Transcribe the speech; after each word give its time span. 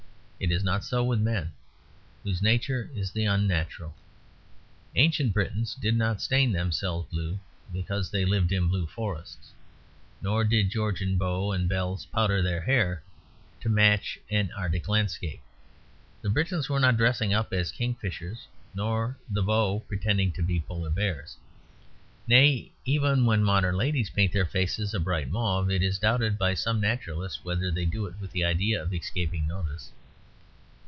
It 0.43 0.51
is 0.51 0.63
not 0.63 0.83
so 0.83 1.03
with 1.03 1.19
men, 1.21 1.51
whose 2.23 2.41
nature 2.41 2.89
is 2.95 3.11
the 3.11 3.25
unnatural. 3.25 3.93
Ancient 4.95 5.33
Britons 5.35 5.75
did 5.75 5.95
not 5.95 6.19
stain 6.19 6.51
themselves 6.51 7.07
blue 7.11 7.39
because 7.71 8.09
they 8.09 8.25
lived 8.25 8.51
in 8.51 8.67
blue 8.67 8.87
forests; 8.87 9.51
nor 10.19 10.43
did 10.43 10.71
Georgian 10.71 11.15
beaux 11.15 11.51
and 11.51 11.69
belles 11.69 12.07
powder 12.07 12.41
their 12.41 12.61
hair 12.61 13.03
to 13.59 13.69
match 13.69 14.17
an 14.31 14.49
Arctic 14.57 14.87
landscape; 14.87 15.41
the 16.23 16.29
Britons 16.31 16.67
were 16.69 16.79
not 16.79 16.97
dressing 16.97 17.31
up 17.35 17.53
as 17.53 17.71
kingfishers 17.71 18.47
nor 18.73 19.15
the 19.29 19.43
beaux 19.43 19.81
pretending 19.87 20.31
to 20.31 20.41
be 20.41 20.59
polar 20.59 20.89
bears. 20.89 21.37
Nay, 22.27 22.71
even 22.83 23.27
when 23.27 23.43
modern 23.43 23.75
ladies 23.77 24.09
paint 24.09 24.33
their 24.33 24.47
faces 24.47 24.95
a 24.95 24.99
bright 24.99 25.29
mauve, 25.29 25.69
it 25.69 25.83
is 25.83 25.99
doubted 25.99 26.39
by 26.39 26.55
some 26.55 26.81
naturalists 26.81 27.45
whether 27.45 27.69
they 27.69 27.85
do 27.85 28.07
it 28.07 28.15
with 28.19 28.31
the 28.31 28.43
idea 28.43 28.81
of 28.81 28.91
escaping 28.91 29.47
notice. 29.47 29.91